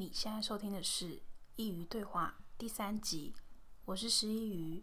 [0.00, 1.06] 你现在收听的是
[1.56, 3.34] 《佾萮对话》第三集，
[3.84, 4.80] 我是十一鱼。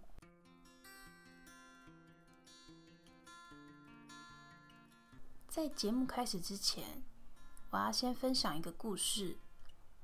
[5.47, 7.01] 在节目开始之前，
[7.69, 9.37] 我要先分享一个故事，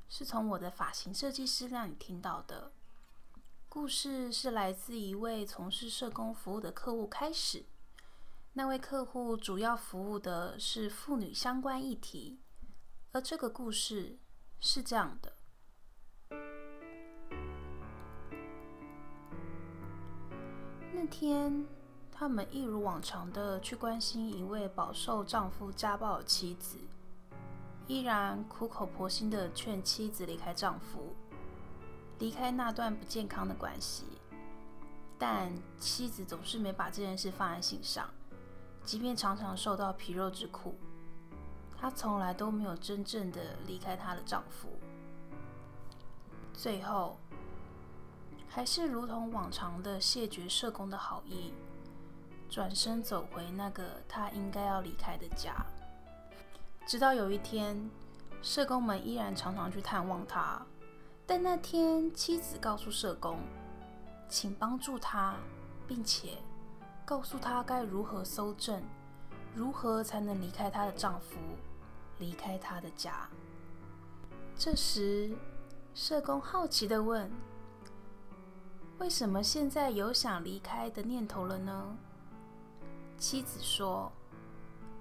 [0.07, 2.71] 是从我的发型设计师那里听到的。
[3.67, 7.65] 故事是来自一位从事社工服务的客户开始。
[8.53, 12.39] 那位客户主要服务的是妇女相关议题，
[13.11, 14.17] 而这个故事。
[14.63, 15.33] 是这样的，
[20.93, 21.65] 那天
[22.11, 26.77] 他们一如往常的去关心一位饱受丈夫家暴的妻子，
[27.87, 31.15] 依然苦口婆心的劝妻子离开丈夫，
[32.19, 34.05] 离开那段不健康的关系。
[35.17, 38.07] 但妻子总是没把这件事放在心上，
[38.83, 40.75] 即便常常受到皮肉之苦。
[41.81, 44.69] 她从来都没有真正的离开她的丈夫，
[46.53, 47.17] 最后
[48.47, 51.51] 还是如同往常的谢绝社工的好意，
[52.47, 55.55] 转身走回那个她应该要离开的家。
[56.85, 57.89] 直到有一天，
[58.43, 60.61] 社工们依然常常去探望她，
[61.25, 63.39] 但那天妻子告诉社工，
[64.29, 65.35] 请帮助她，
[65.87, 66.37] 并且
[67.03, 68.83] 告诉她该如何搜证，
[69.55, 71.37] 如何才能离开她的丈夫。
[72.21, 73.27] 离开他的家。
[74.55, 75.35] 这时，
[75.95, 77.29] 社工好奇地问
[78.99, 81.97] ：“为什么现在有想离开的念头了呢？”
[83.17, 84.11] 妻子说：“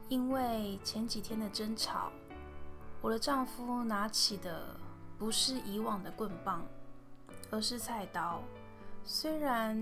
[0.08, 2.10] 因为前几天的争吵，
[3.02, 4.74] 我的丈夫拿起的
[5.18, 6.64] 不是以往的棍棒，
[7.50, 8.41] 而是菜刀。
[9.04, 9.78] 虽然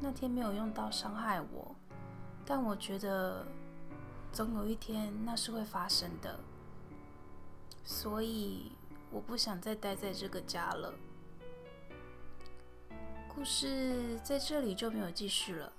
[0.00, 1.76] 那天没有用刀伤害我，
[2.46, 3.46] 但我觉得
[4.32, 6.40] 总有一天那是会发生的。”
[7.90, 8.70] 所以
[9.10, 10.94] 我不想再待在这个家了。
[13.28, 15.72] 故事在这里就没有继续了，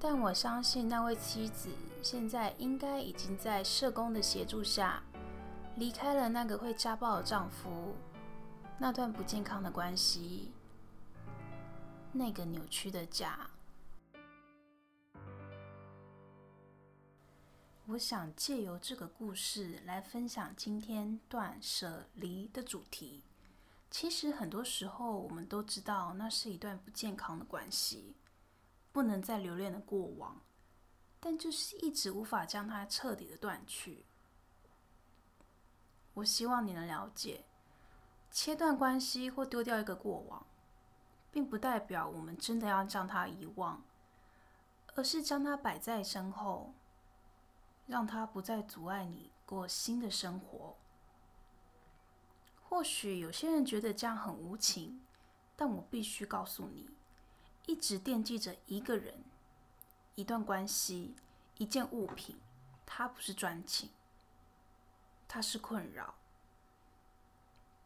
[0.00, 1.68] 但我相信那位妻子
[2.02, 5.00] 现在应该已经在社工的协助下
[5.76, 7.94] 离开了那个会家暴的丈夫，
[8.76, 10.50] 那段不健康的关系，
[12.10, 13.38] 那个扭曲的家。
[17.88, 23.22] 我想借由这个故事来分享今天断舍离的主题。
[23.90, 28.16] 其实很多时候我们都知道，那是一段不健康的关系，
[28.90, 30.40] 不能再留恋的过往，
[31.20, 34.06] 但就是一直无法将它彻底的断去。
[36.14, 37.44] 我希望你能了解，
[38.30, 40.46] 切断关系或丢掉一个过往，
[41.30, 43.84] 并不代表我们真的要将它遗忘，
[44.94, 46.72] 而是将它摆在身后。
[47.86, 50.76] 让它不再阻碍你过新的生活。
[52.62, 55.02] 或许有些人觉得这样很无情，
[55.54, 56.90] 但我必须告诉你，
[57.66, 59.22] 一直惦记着一个人、
[60.14, 61.14] 一段关系、
[61.58, 62.40] 一件物品，
[62.84, 63.90] 它不是专情，
[65.28, 66.14] 它是困扰，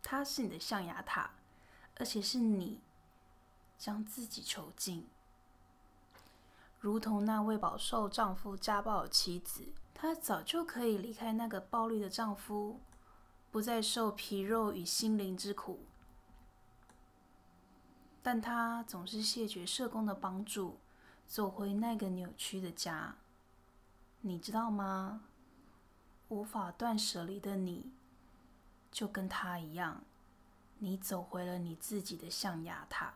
[0.02, 1.32] 它是你的象牙塔，
[1.96, 2.80] 而且是你
[3.76, 5.06] 将自己囚禁，
[6.78, 9.66] 如同那位饱受丈夫家暴的妻子。
[10.00, 12.78] 她早就可以离开那个暴力的丈夫，
[13.50, 15.80] 不再受皮肉与心灵之苦，
[18.22, 20.78] 但她总是谢绝社工的帮助，
[21.26, 23.16] 走回那个扭曲的家。
[24.20, 25.22] 你知道吗？
[26.28, 27.90] 无法断舍离的你，
[28.92, 30.02] 就跟她一样，
[30.78, 33.14] 你走回了你自己的象牙塔。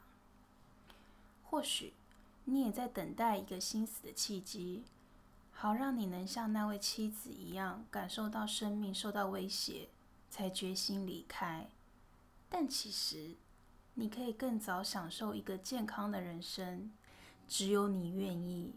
[1.44, 1.92] 或许
[2.46, 4.82] 你也在等待一个心死的契机。
[5.62, 9.90] 好让你能像那位妻子一样，感受到生命受到威胁，
[10.28, 11.68] 才决心离开。
[12.48, 13.36] 但其实，
[13.94, 16.90] 你可以更早享受一个健康的人生。
[17.46, 18.74] 只有你愿意，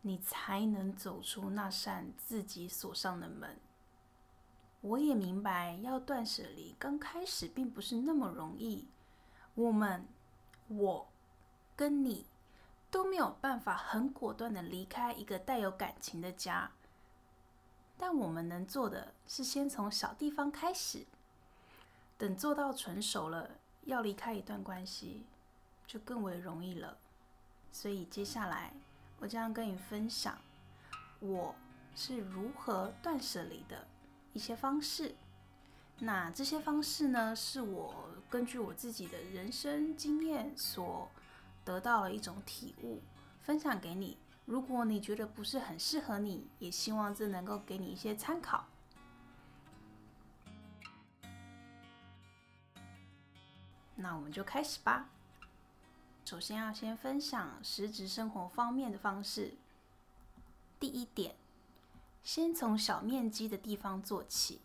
[0.00, 3.58] 你才能走出那扇自己锁上的门。
[4.80, 8.88] 我也明白，要断舍离，刚开始并不是那么容易。
[9.54, 10.08] 我们，
[10.68, 11.06] 我，
[11.76, 12.24] 跟你。
[12.94, 16.70] 都没有办法很果断的离开一个带有感情的家，
[17.98, 21.04] 但我们能做的是先从小地方开始，
[22.16, 23.50] 等做到成熟了，
[23.82, 25.26] 要离开一段关系
[25.88, 26.96] 就更为容易了。
[27.72, 28.72] 所以接下来
[29.18, 30.38] 我将跟你分享
[31.18, 31.52] 我
[31.96, 33.88] 是如何断舍离的
[34.32, 35.16] 一些方式。
[35.98, 41.10] 那这些方式呢，是我根据我自己的人生经验所。
[41.64, 43.00] 得到了一种体悟，
[43.40, 44.18] 分享给你。
[44.44, 48.66] 如果你觉得不是很适合你，也希望这能够给你一些参考。
[53.96, 55.08] 那我们就开始吧。
[56.24, 59.54] 首先要先分享实质生活方面的方式。
[60.80, 61.36] 第一点，
[62.22, 64.60] 先从小面积的地方做起。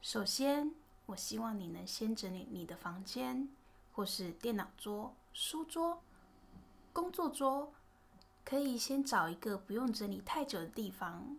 [0.00, 0.72] 首先，
[1.06, 3.48] 我希望你能先整理你的房间，
[3.92, 6.02] 或是电脑桌、书桌、
[6.92, 7.72] 工作桌，
[8.44, 11.36] 可以先找一个不用整理太久的地方，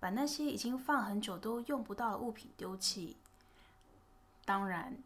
[0.00, 3.16] 把那些已经放很久都用不到的物品丢弃。
[4.44, 4.96] 当然，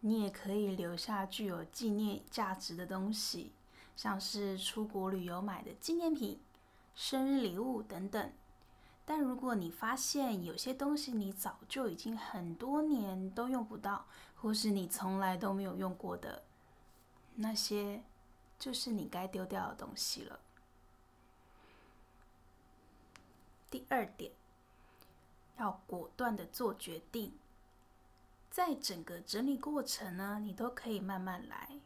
[0.00, 3.52] 你也可以留下具有纪念价值的东西，
[3.96, 6.40] 像是出国旅游买的纪念品、
[6.94, 8.32] 生日礼物等等。
[9.04, 14.06] 但如果你发现有些东西你早就已经很多年都用不到，
[14.36, 16.42] 或是你从来都没有用过的，
[17.36, 18.02] 那些
[18.58, 20.40] 就是你该丢掉的东西了。
[23.70, 24.32] 第二点，
[25.56, 27.32] 要果断的做决定。
[28.50, 31.80] 在整个整理过程呢，你都可以慢慢来，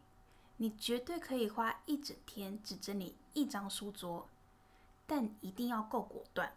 [0.56, 4.28] 你绝对可以花一整天只整理一张书桌，
[5.06, 6.52] 但一定要够果断。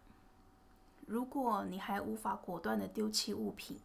[1.06, 3.78] 如果你还无法果断的丢弃物品，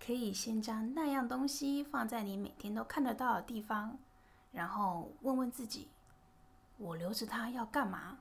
[0.00, 3.98] 可以先将那样东西放在你每天都看得到的地方，
[4.56, 5.86] 然后问问自己：
[6.78, 8.16] 我留着它要干嘛？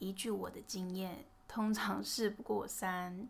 [0.00, 3.28] 依据我的经验，通常事不过三，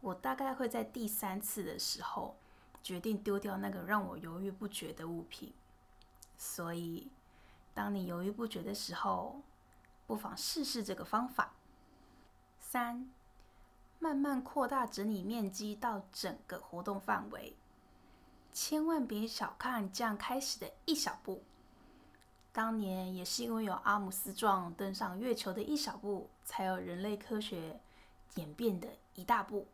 [0.00, 2.34] 我大概会在第三次的时候
[2.82, 5.52] 决定丢掉那个让我犹豫不决的物品。
[6.36, 7.08] 所以，
[7.72, 9.40] 当你犹豫不决的时候，
[10.08, 11.52] 不妨试试这个方法。
[12.58, 13.08] 三，
[14.00, 17.54] 慢慢扩大整理面积到整个活动范围，
[18.52, 21.42] 千万别小看这样开始的一小步。
[22.52, 27.80] 当年也是因为有阿姆斯壮登上月球的一小步，才有人类科学
[28.34, 29.66] 演变的一大步。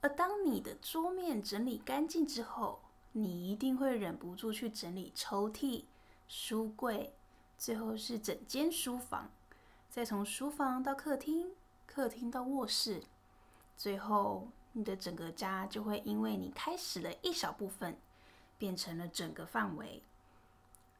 [0.00, 2.80] 而当你的桌面整理干净之后，
[3.12, 5.84] 你一定会忍不住去整理抽屉、
[6.28, 7.12] 书柜，
[7.58, 9.30] 最后是整间书房，
[9.90, 11.50] 再从书房到客厅。
[11.84, 13.02] 客厅到卧室，
[13.76, 17.96] 最后你的整个家就会因为你开始了一小部分，
[18.58, 20.02] 变成了整个范围。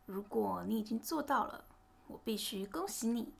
[0.06, 1.64] 如果你已经做到了，
[2.08, 3.32] 我必须恭喜你，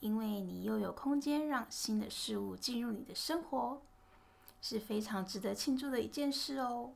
[0.00, 3.82] 因为你又有空间让新的事物进入你的生活，
[4.60, 6.92] 是非常值得庆祝的一件事哦。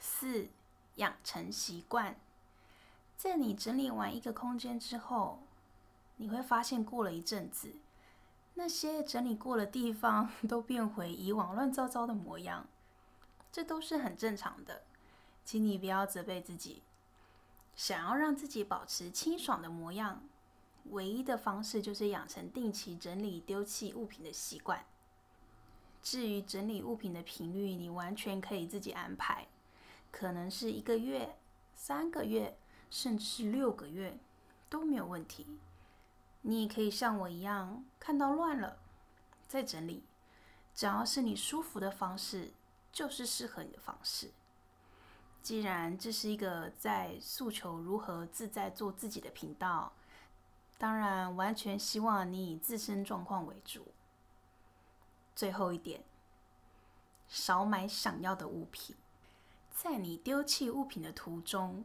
[0.00, 0.48] 四，
[0.96, 2.16] 养成习惯，
[3.16, 5.38] 在你整理完一个空间之后，
[6.16, 7.76] 你会发现过了一阵子。
[8.54, 12.66] 那些整理过的地方 都变回以往乱糟糟的模样，
[13.50, 14.82] 这都是很正常的，
[15.44, 16.82] 请你不要责备自己。
[17.74, 20.22] 想要让自己保持清爽的模样，
[20.90, 24.84] 唯一的方式就是养成定期整理丢弃物品的习惯。
[26.02, 29.46] 至于整理物品的频率，你完全可以自己安排，
[30.10, 31.36] 可能是一个月、
[31.74, 32.58] 三个月，
[32.90, 34.18] 甚至是六个月，
[34.68, 35.46] 都没有问题。
[36.42, 38.78] 你也可以像我一样，看到乱了
[39.48, 40.04] 再整理，
[40.74, 42.52] 只要是你舒服的方式，
[42.92, 44.32] 就是适合你的方式。
[45.40, 49.92] 既然这是一个在诉求如何自在做自己的频道，
[50.78, 53.86] 当然完全希望你以自身状况为主。
[55.34, 56.02] 最后一点，
[57.28, 58.96] 少买想要的物品，
[59.70, 61.84] 在你丢弃物品的途中。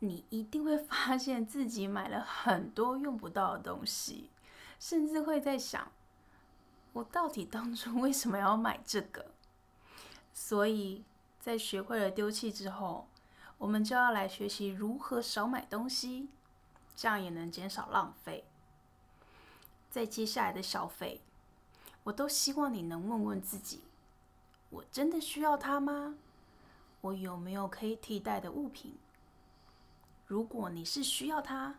[0.00, 4.30] 你一定会发现自己买了很多用不到的东西，
[4.78, 5.90] 甚至会在想：
[6.92, 9.26] 我到底当初为什么要买这个？
[10.32, 11.04] 所以
[11.40, 13.08] 在学会了丢弃之后，
[13.56, 16.28] 我们就要来学习如何少买东西，
[16.94, 18.44] 这样也能减少浪费。
[19.90, 21.20] 在接下来的消费，
[22.02, 23.84] 我都希望你能问问自己：
[24.70, 26.16] 我真的需要它吗？
[27.00, 28.96] 我有没有可以替代的物品？
[30.34, 31.76] 如果你是需要它，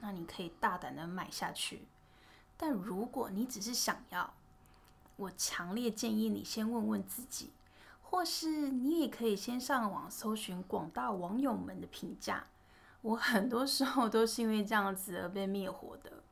[0.00, 1.84] 那你可以大胆的买下去。
[2.56, 4.34] 但如果你只是想要，
[5.14, 7.52] 我强烈建议你先问问自己，
[8.02, 12.46] 或是你也可以先上网搜寻广大网友们的评价。
[13.00, 16.24] 我很多时候都是因为这样子而被灭火的。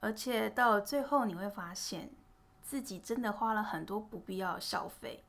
[0.00, 2.10] 而且到了最后，你会发现
[2.62, 5.22] 自己真的花了很多不必要的消费。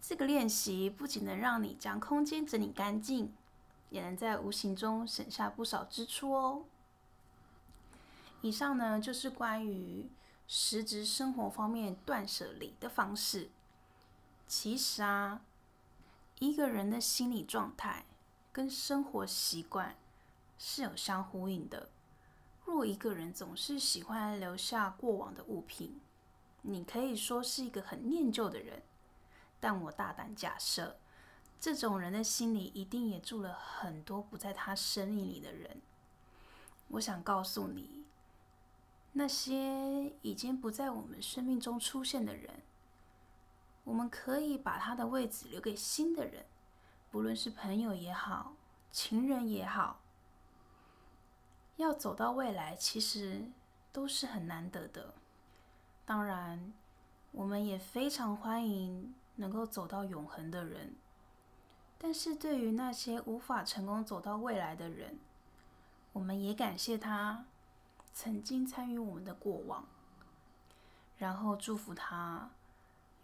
[0.00, 3.32] 这个练习不仅能让你将空间整理干净。
[3.90, 6.64] 也能在无形中省下不少支出哦。
[8.40, 10.08] 以上呢，就是关于
[10.46, 13.50] 实质生活方面断舍离的方式。
[14.46, 15.42] 其实啊，
[16.38, 18.06] 一个人的心理状态
[18.52, 19.96] 跟生活习惯
[20.58, 21.90] 是有相呼应的。
[22.64, 26.00] 若一个人总是喜欢留下过往的物品，
[26.62, 28.82] 你可以说是一个很念旧的人。
[29.58, 30.98] 但我大胆假设，
[31.60, 35.80] 这种人的心里一定也住了很多不在他生命里的人。
[36.88, 38.04] 我想告诉你，
[39.12, 42.62] 那些已经不在我们生命中出现的人，
[43.84, 46.46] 我们可以把他的位置留给新的人，
[47.10, 48.54] 不论是朋友也好，
[48.92, 50.00] 情人也好。
[51.76, 53.50] 要走到未来，其实
[53.92, 55.14] 都是很难得的。
[56.04, 56.72] 当然，
[57.32, 60.94] 我们也非常欢迎能够走到永恒的人。
[62.00, 65.18] 但是对于那些无法成功走到未来的人，
[66.12, 67.44] 我们也感谢他
[68.14, 69.84] 曾经参与我们的过往，
[71.18, 72.48] 然后祝福他，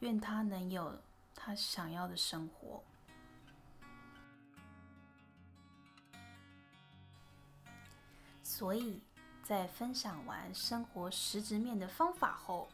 [0.00, 0.98] 愿他能有
[1.36, 2.82] 他想要的生活。
[8.42, 9.00] 所以
[9.42, 12.68] 在分享完生活实质面的方法后，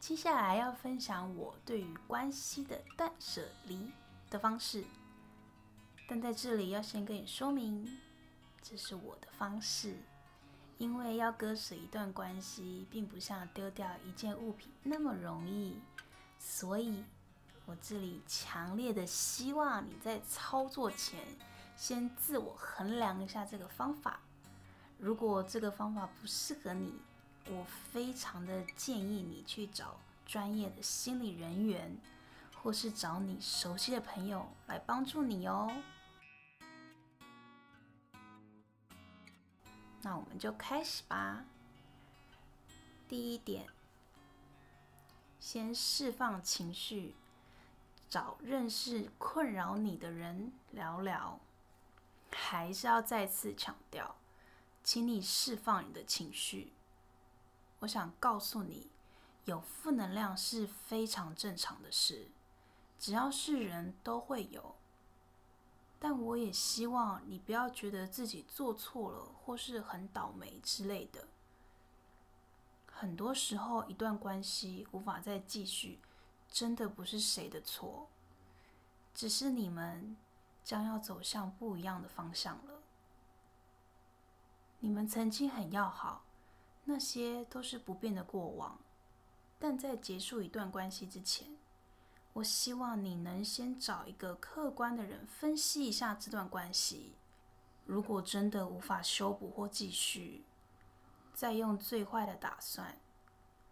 [0.00, 3.90] 接下来要分享我对于关系的断舍离
[4.30, 4.84] 的方式。
[6.06, 7.98] 但在这里要先跟你说明，
[8.62, 9.96] 这是我的方式，
[10.76, 15.78] 因为要割舍一段关系，并不像丢掉一件物品那么容易，
[16.38, 17.02] 所以
[17.64, 21.20] 我这里强烈的希望你在操作前，
[21.74, 24.20] 先自我衡量一下这个方法。
[24.98, 26.92] 如果这个方法不适合你，
[27.48, 31.96] 我非常的建议你去找专业的心理人员，
[32.62, 35.72] 或是找你熟悉的朋友来帮助你哦。
[40.04, 41.46] 那我们就开始吧。
[43.08, 43.66] 第一点，
[45.40, 47.14] 先释放情绪，
[48.10, 51.40] 找认识困扰你的人聊聊。
[52.30, 54.16] 还是要再次强调，
[54.82, 56.74] 请你释放你的情绪。
[57.78, 58.90] 我想告诉你，
[59.46, 62.28] 有负能量是非常正常的事，
[62.98, 64.74] 只要是人都会有。
[66.06, 71.28] 但我也希望你不要觉得自己做错了，或是很倒霉之类的。
[72.84, 76.00] 很多时候，一段关系无法再继续，
[76.46, 78.10] 真的不是谁的错，
[79.14, 80.14] 只是你们
[80.62, 82.82] 将要走向不一样的方向了。
[84.80, 86.22] 你们曾经很要好，
[86.84, 88.78] 那些都是不变的过往。
[89.58, 91.56] 但在结束一段关系之前，
[92.34, 97.14] 我希望你能先找一个客观的人分析一下这段关系。
[97.86, 100.44] 如果真的无法修补或继续，
[101.32, 102.98] 再用最坏的打算。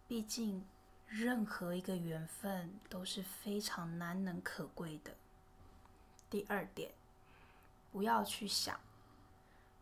[0.07, 0.63] 毕竟，
[1.07, 5.15] 任何一个缘分都是非常难能可贵的。
[6.29, 6.93] 第二点，
[7.91, 8.79] 不要去想，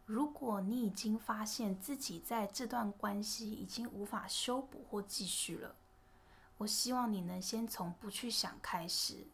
[0.06, 5.76] 如果你已经发现自己在这段关系已经无法修补或继续了。
[6.62, 9.26] 我希望你能先从不去想开始。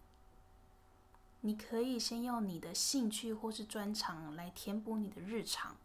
[1.41, 5.75] 你可以先用你的兴趣或是专长来填补你的日常，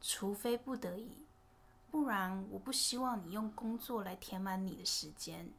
[0.00, 1.10] 除非不得已，
[1.90, 5.50] 不然我不希望你用工作来填满你的时间，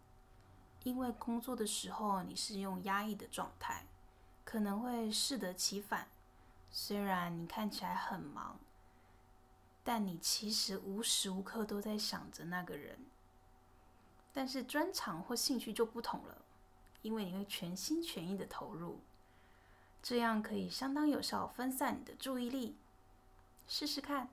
[0.84, 3.88] 因为工作的时候你是用压抑的状态，
[4.46, 6.08] 可能会适得其反。
[6.72, 8.60] 虽然你看起来很忙，
[9.84, 13.00] 但你其实无时无刻都在想着那个人。
[14.34, 16.42] 但是专长或兴趣就不同了，
[17.04, 19.00] 因为你会全心全意的投入，
[20.02, 22.76] 这样可以相当有效分散你的注意力。
[23.68, 24.30] 试试看，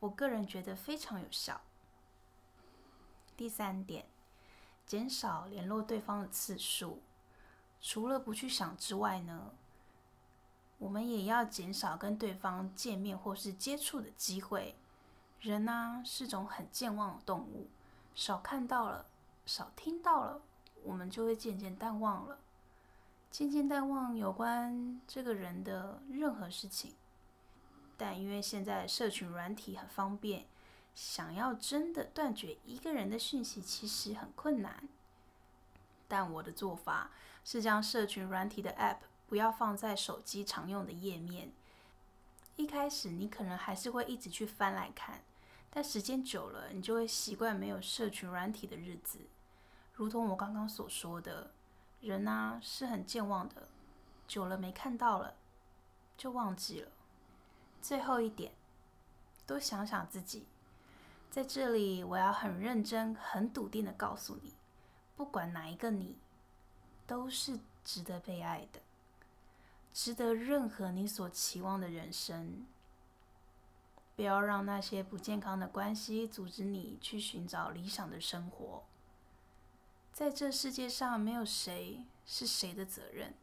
[0.00, 1.62] 我个人觉得非常有效。
[3.36, 4.06] 第三点，
[4.86, 7.00] 减少联络对方的次数，
[7.80, 9.52] 除了不去想之外呢，
[10.78, 14.76] 我们也要减少跟对方见面或是接触的机会。
[15.40, 17.68] 人呢，是种很健忘的动物，
[18.14, 19.06] 少看到了。
[19.44, 20.42] 少听到了，
[20.82, 22.38] 我们就会渐渐淡忘了，
[23.30, 26.94] 渐渐淡忘有关这个人的任何事情。
[27.96, 30.46] 但因为现在社群软体很方便，
[30.94, 34.88] 想要真的断绝一个人的讯息，其实很困难。
[36.08, 37.10] 但我的做法
[37.44, 41.52] 是将社群软体的 App 不要放在手机常用的页面。
[42.56, 45.22] 一开始你可能还是会一直去翻来看。
[45.70, 49.20] 但时间久了，你就会习惯没有社群软体的日子。
[50.02, 51.52] 如同我刚刚所说的，
[52.00, 53.68] 人啊是很健忘的，
[54.26, 55.36] 久了没看到了，
[56.16, 56.90] 就忘记了。
[57.80, 58.52] 最后一点，
[59.46, 60.48] 多想想自己。
[61.30, 64.54] 在这里，我要很认真、很笃定的告诉你，
[65.14, 66.18] 不管哪一个你，
[67.06, 68.80] 都是值得被爱的，
[69.92, 72.66] 值得任何你所期望的人生。
[74.16, 78.82] 不要让那些不健康的关系阻止你去寻找理想的生活。
[80.12, 83.34] 在这世界上，没有谁是谁的责任？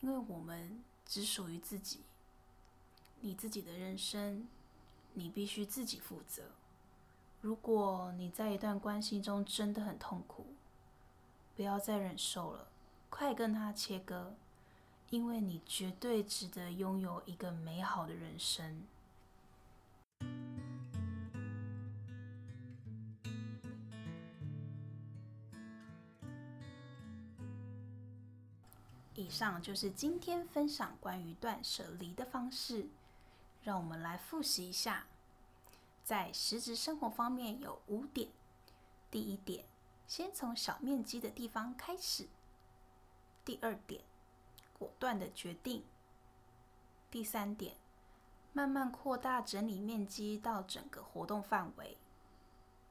[0.00, 2.00] 因为我们只属于自己。
[3.20, 4.46] 你自己的人生，
[5.14, 6.50] 你必须自己负责。
[7.40, 10.46] 如果你在一段关系中真的很痛苦，
[11.56, 12.68] 不要再忍受了，
[13.08, 14.34] 快跟他切割，
[15.10, 18.82] 因为你绝对值得拥有一个美好的人生。
[29.32, 32.88] 上就是今天分享关于断舍离的方式。
[33.62, 35.06] 让我们来复习一下，
[36.04, 38.28] 在实质生活方面有五点。
[39.10, 39.64] 第一点，
[40.06, 42.28] 先从小面积的地方开始。
[43.44, 44.02] 第二点，
[44.72, 45.84] 果断的决定。
[47.08, 47.76] 第三点，
[48.52, 51.96] 慢慢扩大整理面积到整个活动范围。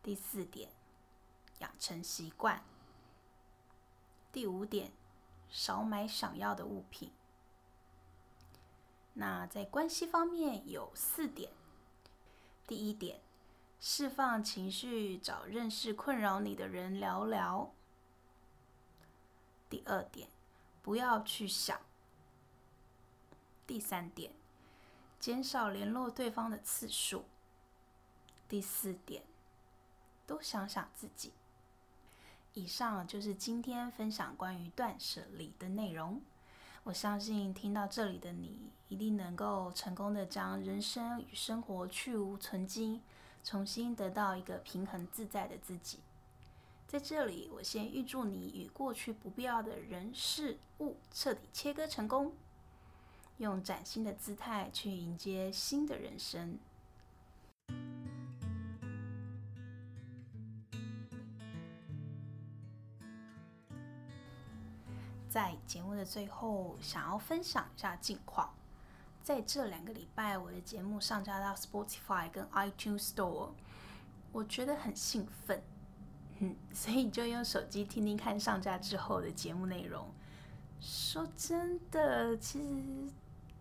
[0.01, 0.69] 第四点，
[1.59, 2.63] 养成习惯。
[4.31, 4.93] 第五点，
[5.51, 7.11] 少买想要的物品。
[9.13, 11.51] 那在关系方面有四点：
[12.65, 13.21] 第一点，
[13.79, 17.73] 释放情绪，找认识困扰你的人聊聊；
[19.69, 20.29] 第二点，
[20.81, 21.77] 不要去想；
[23.67, 24.33] 第三点，
[25.19, 27.25] 减少联络对方的次数；
[28.47, 29.25] 第四点，
[30.25, 31.33] 多想想自己。
[32.53, 36.21] 以上就是今天分享关于断舍离的内容。
[36.83, 42.99] 我相信听到这里的你，一定能够成功的将人生与生活去芜存菁，
[43.43, 45.99] 重新得到一个平衡自在的自己。
[46.87, 52.33] 在这里，我先预祝你与过去不必要的人事物彻底切割成功，
[53.37, 56.59] 用崭新的姿态去迎接新的人生。
[65.31, 68.53] 在节目的最后，想要分享一下近况。
[69.23, 73.51] 在这两个礼拜，我的节目上架到 Spotify 跟 iTunes Store，
[74.33, 75.63] 我觉得很兴奋，
[76.39, 80.05] 嗯，所以就用手机听听看上架之后的节目内容。
[80.81, 82.83] 说真的，其实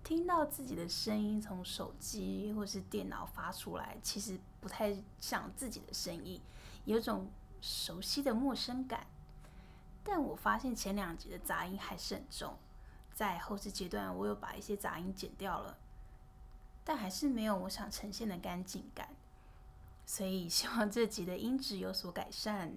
[0.02, 6.40] 听到自己的声音从手机或是电脑发出来，其实不太像自己的声音，
[6.84, 9.06] 有种熟悉的陌生感。
[10.02, 12.56] 但我发现前两集的杂音还是很重，
[13.12, 15.78] 在后置阶段我有把一些杂音剪掉了，
[16.84, 19.10] 但还是没有我想呈现的干净感，
[20.06, 22.76] 所以希望这集的音质有所改善，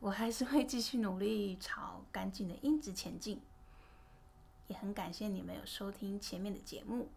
[0.00, 3.40] 我还是会继续努力朝干净的音质前进。
[4.68, 7.10] 也很感谢你们有收听前面的节目，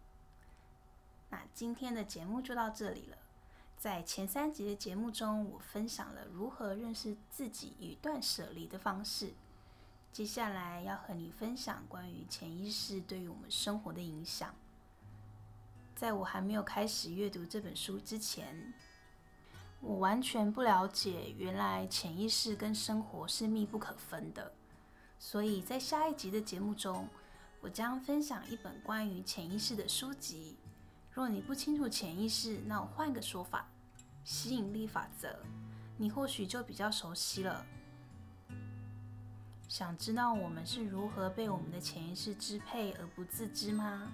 [1.30, 3.16] 那今天的节目就到这里了。
[3.76, 9.34] 在前三集的节目中，我分享了如何认识自己与断舍离的方式。
[10.12, 14.54] 接下来要和你分享关于潜意识对于我们生活的影响。
[15.94, 18.72] 在我还没有开始阅读这本书之前，
[19.80, 24.52] 我完全不了解原来潜意识跟生活是密不可分的。
[25.18, 27.08] 所以在下一集的节目中，
[27.60, 30.56] 我将分享一本关于潜意识的书籍。
[31.16, 33.66] 若你不清楚潜意识，那我换个说法，
[34.22, 35.34] 吸引力法则，
[35.96, 37.64] 你或许就比较熟悉了。
[39.66, 44.12] 想知道我们是如何被我们的潜意识支配而不自知吗？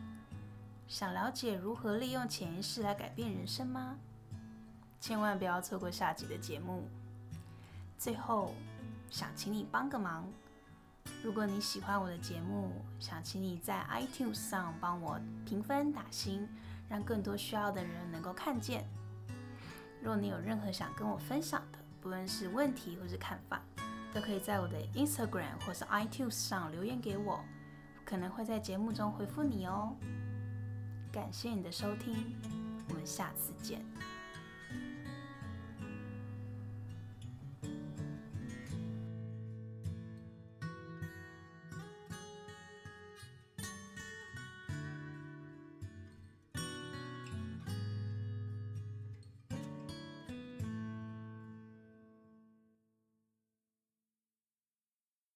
[0.86, 3.98] 想了解如何利用潜意识来改变人生吗？
[5.00, 6.88] 千万不要错过下集的节目。
[7.98, 8.54] 最后，
[9.10, 10.24] 想请你帮个忙，
[11.20, 16.48] 如果你喜欢我的节目，想请你在 iTunes 上帮我评分打星。
[16.92, 18.84] 让更多需要的人能够看见。
[20.02, 23.62] 若你有任何想跟我分享的，不论是问题或是看法，
[24.12, 27.42] 都可以在我的 Instagram 或是 iTunes 上留言给我，
[28.04, 29.96] 可能会在节目中回复你哦。
[31.10, 32.36] 感谢你的收听，
[32.90, 33.82] 我们下次见。